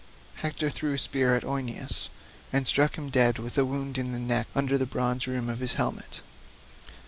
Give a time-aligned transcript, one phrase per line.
[0.37, 2.09] Hector threw a spear at Eioneus
[2.51, 5.59] and struck him dead with a wound in the neck under the bronze rim of
[5.59, 6.21] his helmet.